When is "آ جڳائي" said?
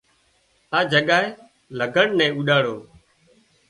0.77-1.27